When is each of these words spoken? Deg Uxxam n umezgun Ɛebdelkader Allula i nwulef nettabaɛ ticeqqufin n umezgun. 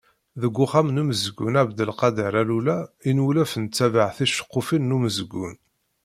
Deg 0.41 0.55
Uxxam 0.63 0.87
n 0.91 1.01
umezgun 1.01 1.59
Ɛebdelkader 1.61 2.33
Allula 2.41 2.77
i 3.09 3.11
nwulef 3.15 3.51
nettabaɛ 3.63 4.09
ticeqqufin 4.17 4.83
n 4.85 4.95
umezgun. 4.97 5.55